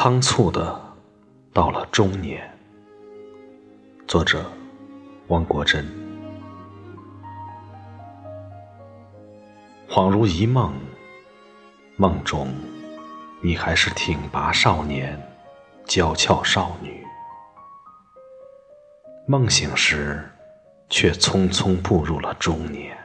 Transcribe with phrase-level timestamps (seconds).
[0.00, 0.80] 仓促的
[1.52, 2.48] 到了中年。
[4.06, 4.44] 作者：
[5.26, 5.84] 汪国真。
[9.90, 10.72] 恍如一梦，
[11.96, 12.54] 梦中
[13.40, 15.20] 你还是挺拔少年、
[15.84, 16.92] 娇俏少女；
[19.26, 20.24] 梦醒时，
[20.88, 22.96] 却匆匆步入了中年。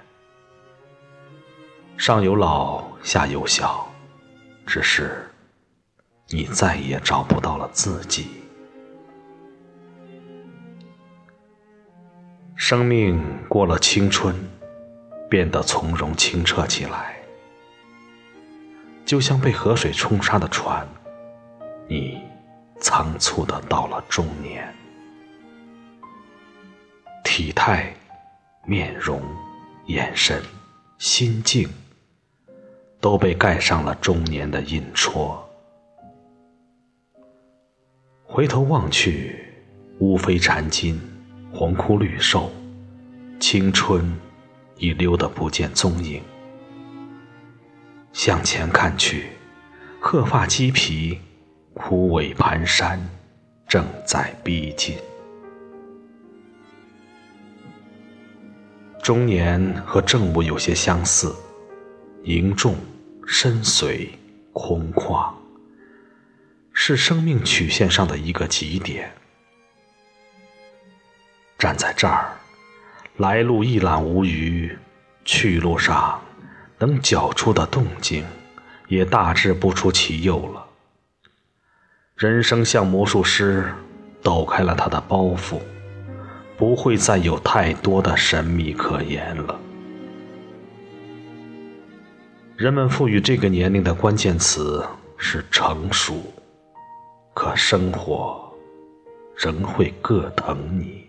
[1.98, 3.84] 上有老，下有小，
[4.68, 5.28] 只是
[6.34, 8.26] 你再也找不到了自己。
[12.56, 14.36] 生命过了青春，
[15.30, 17.18] 变得从容清澈起来，
[19.06, 20.88] 就像被河水冲刷的船。
[21.88, 22.20] 你
[22.80, 24.74] 仓促的到了中年，
[27.24, 27.94] 体态、
[28.66, 29.22] 面容、
[29.86, 30.42] 眼神、
[30.98, 31.70] 心境。
[33.00, 35.48] 都被盖上了中年的印戳。
[38.36, 39.36] 回头望去，
[40.00, 41.00] 乌飞缠金，
[41.54, 42.52] 红枯绿瘦，
[43.40, 44.12] 青春
[44.80, 46.20] 已溜得不见踪影。
[48.12, 49.28] 向前看去，
[50.00, 51.20] 鹤发鸡皮，
[51.76, 52.98] 枯萎蹒跚，
[53.68, 54.96] 正在逼近。
[59.04, 61.32] 中年和正午有些相似，
[62.24, 62.74] 凝重。
[63.28, 64.10] 深邃、
[64.54, 65.32] 空旷，
[66.86, 69.10] 是生命曲线上的一个极点。
[71.58, 72.34] 站在这儿，
[73.16, 74.78] 来路一览无余，
[75.24, 76.22] 去路上
[76.80, 78.26] 能搅出的动静，
[78.90, 80.68] 也大致不出其右了。
[82.18, 83.74] 人生像魔术师
[84.22, 85.62] 抖开了他的包袱，
[86.58, 89.58] 不会再有太多的神秘可言了。
[92.58, 94.86] 人们赋予这个年龄的关键词
[95.18, 96.22] 是成熟，
[97.34, 98.54] 可生活
[99.36, 101.04] 仍会各疼你。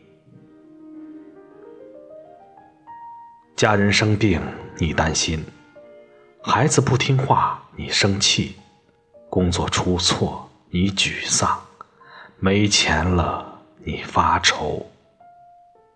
[3.54, 4.40] 家人生病，
[4.78, 5.38] 你担心；
[6.42, 8.54] 孩子不听话，你生气；
[9.28, 11.48] 工作出错，你沮丧；
[12.38, 14.90] 没钱了，你发愁。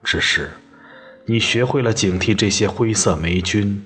[0.05, 0.51] 只是，
[1.25, 3.85] 你学会了警惕这些灰色霉菌。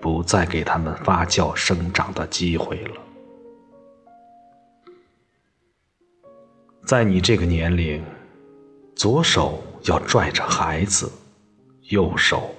[0.00, 2.96] 不再给他们发酵生长的机会了。
[6.84, 8.04] 在你这个年龄，
[8.96, 11.10] 左手要拽着孩子，
[11.90, 12.52] 右手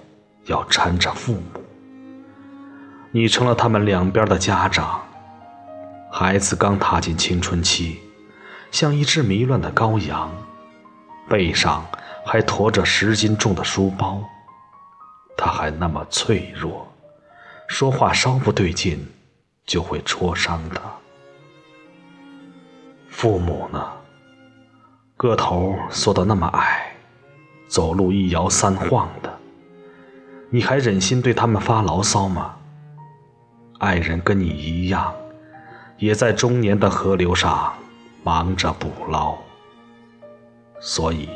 [0.45, 1.61] 要搀着父母。
[3.11, 5.01] 你成了他们两边的家长。
[6.09, 7.99] 孩子刚踏进青春期，
[8.71, 10.31] 像一只迷乱的羔羊，
[11.27, 11.85] 背上
[12.25, 14.23] 还驮着十斤重的书包，
[15.35, 16.87] 他还那么脆弱。
[17.67, 19.05] 说话稍不对劲，
[19.65, 20.81] 就会戳伤他。
[23.09, 23.91] 父母呢？
[25.23, 26.93] 个头缩得那么矮，
[27.65, 29.33] 走路一摇三晃的，
[30.49, 32.55] 你还忍心对他们发牢骚吗？
[33.79, 35.13] 爱人跟你一样，
[35.97, 37.73] 也在中年的河流上
[38.21, 39.37] 忙着捕捞，
[40.81, 41.29] 所以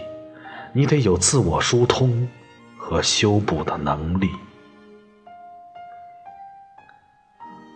[0.73, 2.27] 你得有自我疏通
[2.77, 4.29] 和修补的能力。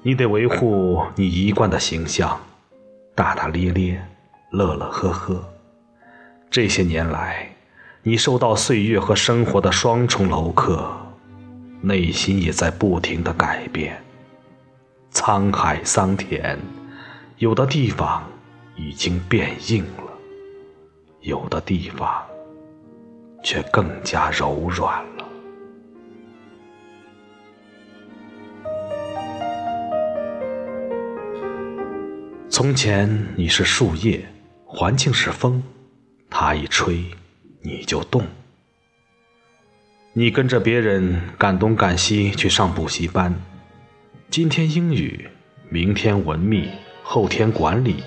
[0.04, 2.38] 你得维护你一贯的形象，
[3.16, 4.06] 大大咧咧，
[4.50, 5.51] 乐乐呵呵。
[6.52, 7.50] 这些年来，
[8.04, 10.86] 你受到岁月和生活的双重镂刻，
[11.80, 14.04] 内心也在不停的改变。
[15.14, 16.60] 沧海桑田，
[17.38, 18.22] 有的地方
[18.76, 20.12] 已经变硬了，
[21.22, 22.22] 有的地方
[23.42, 25.26] 却更加柔软了。
[32.50, 34.28] 从前你是树叶，
[34.66, 35.64] 环境是风，
[36.44, 37.06] 它一吹
[37.62, 38.24] 你就动。
[40.12, 43.40] 你跟着别人赶东赶西去上补习班，
[44.32, 45.30] 今天英语，
[45.70, 46.68] 明天文秘，
[47.04, 48.04] 后天管理，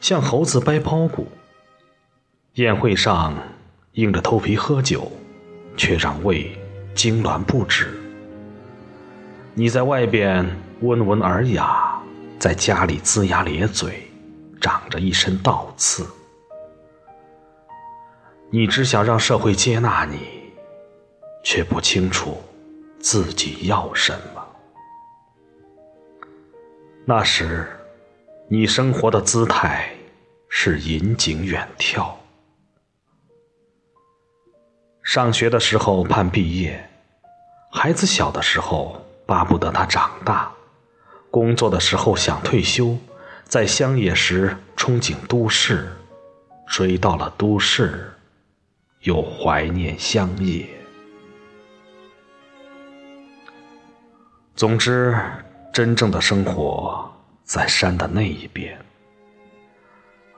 [0.00, 1.30] 像猴子掰苞谷。
[2.54, 3.38] 宴会上
[3.92, 5.12] 硬着头皮喝酒，
[5.76, 6.50] 却让胃
[6.96, 7.96] 痉挛不止。
[9.54, 10.44] 你在外边
[10.80, 12.02] 温文尔雅。
[12.36, 14.10] 在家里龇牙咧嘴，
[14.60, 16.04] 长着一身倒刺。
[18.56, 20.20] 你只想让社会接纳你，
[21.42, 22.40] 却不清楚
[23.00, 24.46] 自己要什么。
[27.04, 27.66] 那时，
[28.46, 29.92] 你生活的姿态
[30.48, 32.12] 是引颈远眺。
[35.02, 36.88] 上学的时候盼毕业，
[37.72, 40.48] 孩子小的时候巴不得他长大。
[41.28, 42.96] 工作的时候想退休，
[43.48, 45.90] 在乡野时憧憬都市，
[46.68, 48.12] 追到了都市，
[49.04, 50.66] 又怀念乡野。
[54.54, 55.18] 总之，
[55.72, 57.10] 真正的生活
[57.42, 58.78] 在山的那一边，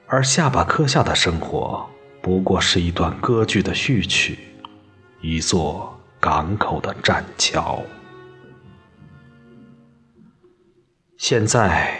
[0.06, 1.88] 而下巴磕下的生活
[2.20, 4.38] 不过是一段歌剧的序曲，
[5.20, 7.80] 一座港口的栈桥。
[11.18, 11.94] 现在，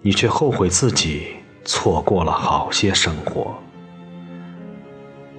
[0.00, 3.56] 你却后悔自己错过了好些生活，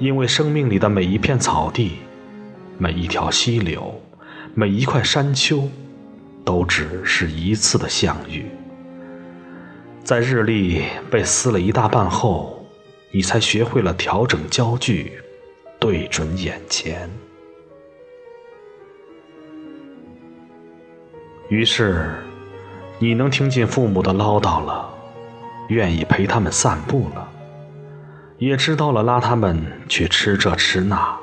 [0.04, 1.94] 因为生命里的每一片草地，
[2.78, 4.02] 每一条溪流，
[4.54, 5.70] 每一块山丘。
[6.46, 8.44] 都只是一次的相遇，
[10.04, 12.68] 在日历被撕了一大半后，
[13.12, 15.14] 你才学会了调整焦距，
[15.80, 17.10] 对准眼前。
[21.48, 22.14] 于是，
[23.00, 24.94] 你能听见父母的唠叨了，
[25.70, 27.32] 愿意陪他们散步了，
[28.38, 31.18] 也知道了拉他们去吃这吃那，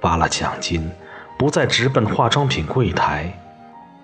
[0.00, 0.90] 发了奖金，
[1.38, 3.32] 不再直奔化妆品柜台。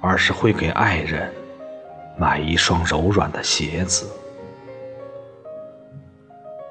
[0.05, 1.33] 而是会给爱人
[2.19, 4.11] 买一双柔软的鞋子。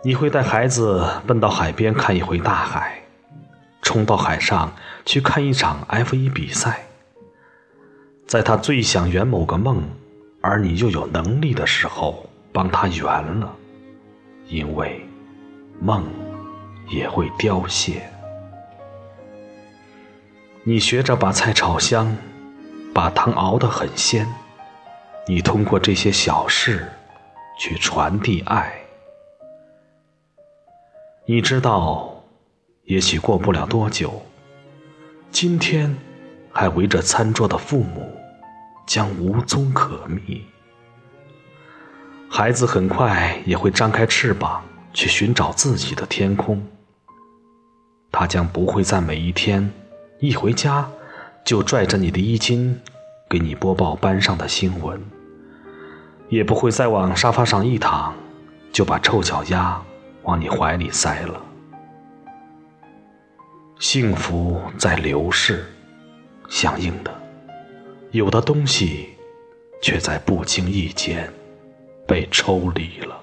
[0.03, 3.01] 你会带孩子奔到海边看一回大海，
[3.81, 4.69] 冲到海上
[5.05, 6.81] 去看一场 F 一比赛。
[8.27, 9.81] 在他最想圆某个梦，
[10.41, 13.05] 而你又有能力的时候，帮他圆
[13.39, 13.55] 了，
[14.49, 14.99] 因为
[15.81, 16.05] 梦
[16.87, 18.09] 也会凋谢。
[20.63, 22.15] 你学着把菜炒香。
[22.93, 24.27] 把汤熬得很鲜，
[25.25, 26.91] 你通过这些小事
[27.57, 28.69] 去传递爱。
[31.25, 32.21] 你知道，
[32.83, 34.21] 也许过不了多久，
[35.31, 35.95] 今天
[36.51, 38.13] 还围着餐桌的父母
[38.85, 40.45] 将无踪可觅。
[42.29, 44.61] 孩子很快也会张开翅膀
[44.93, 46.61] 去寻找自己的天空。
[48.11, 49.71] 他将不会在每一天
[50.19, 50.89] 一回家。
[51.43, 52.79] 就拽着你的衣襟，
[53.27, 55.01] 给你播报班上的新闻，
[56.29, 58.13] 也不会再往沙发上一躺，
[58.71, 59.81] 就把臭脚丫
[60.21, 61.41] 往你怀里塞了。
[63.79, 65.65] 幸福在流逝，
[66.47, 67.11] 相应的，
[68.11, 69.09] 有的东西
[69.81, 71.27] 却在不经意间
[72.07, 73.19] 被抽离了，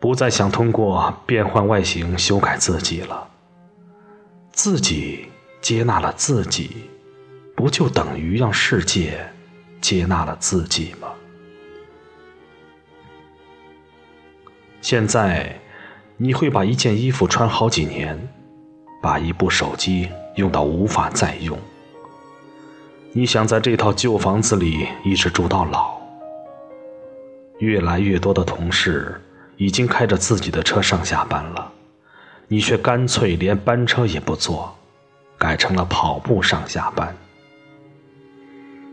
[0.00, 3.28] 不再想通过变换外形修改自己了。
[4.52, 5.26] 自己
[5.60, 6.88] 接纳了自己，
[7.56, 9.28] 不就等于让世界
[9.80, 11.08] 接纳了自己吗？
[14.80, 15.60] 现在
[16.16, 18.16] 你会把一件衣服穿好几年，
[19.02, 21.58] 把一部手机用到无法再用。
[23.12, 25.98] 你想在这套旧房子里一直住到老。
[27.58, 29.20] 越来越多的同事
[29.58, 31.70] 已经开着自己的车上下班了。
[32.46, 34.74] 你却干脆连班车也不坐，
[35.36, 37.14] 改成了跑步上下班。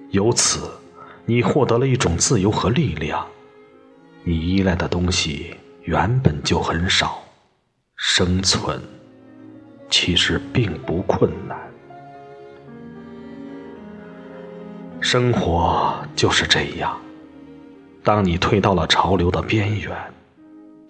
[0.09, 0.69] 由此，
[1.25, 3.25] 你获得了一种自由和力量。
[4.23, 7.23] 你依赖的东西原本就很少，
[7.95, 8.81] 生存
[9.89, 11.57] 其实并不困难。
[14.99, 16.99] 生活就是这样，
[18.03, 19.95] 当你退到了潮流的边缘，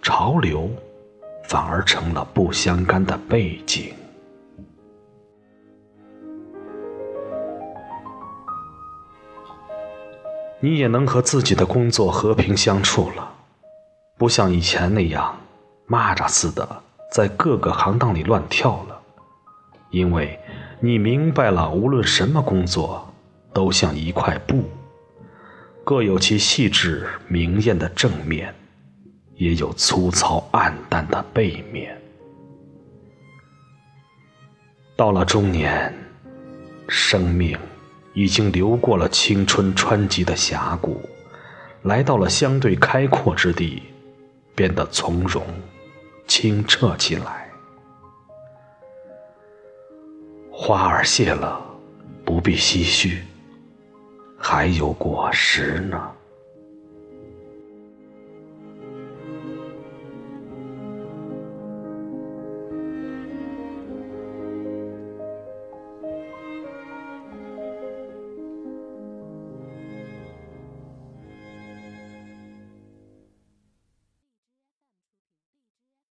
[0.06, 0.70] 潮流。
[1.48, 3.92] 反而成了不相干的背景。
[10.60, 13.32] 你也能和自己的工作和平相处了，
[14.16, 15.36] 不像以前那样
[15.88, 16.68] 蚂蚱似的
[17.12, 19.00] 在各个行当里乱跳了，
[19.90, 20.36] 因为
[20.80, 23.12] 你明白了，无论什么工作，
[23.52, 24.64] 都像一块布，
[25.84, 28.52] 各有其细致明艳的正面。
[29.36, 31.96] 也有粗糙暗淡的背面。
[34.96, 35.94] 到了中年，
[36.88, 37.58] 生命
[38.14, 41.00] 已经流过了青春湍急的峡谷，
[41.82, 43.82] 来到了相对开阔之地，
[44.54, 45.44] 变得从容、
[46.26, 47.50] 清澈起来。
[50.50, 51.62] 花儿谢了，
[52.24, 53.22] 不必唏嘘，
[54.38, 56.15] 还有果实呢。